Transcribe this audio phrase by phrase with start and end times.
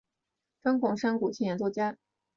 [0.63, 1.95] 张孔山古琴演奏家。